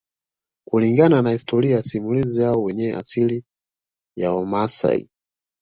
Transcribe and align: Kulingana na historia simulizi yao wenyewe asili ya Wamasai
Kulingana 0.65 1.21
na 1.21 1.31
historia 1.31 1.83
simulizi 1.83 2.41
yao 2.41 2.63
wenyewe 2.63 2.95
asili 2.99 3.43
ya 4.15 4.33
Wamasai 4.33 5.09